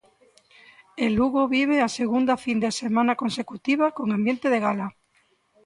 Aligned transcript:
E 1.03 1.05
Lugo 1.17 1.41
vive 1.55 1.77
a 1.81 1.93
segunda 1.99 2.35
fin 2.43 2.57
de 2.63 2.71
semana 2.81 3.13
consecutiva 3.21 3.85
con 3.97 4.07
ambiente 4.17 4.47
de 4.53 4.59
gala. 4.65 4.87